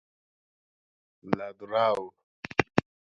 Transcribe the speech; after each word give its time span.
لدروه 1.37 2.13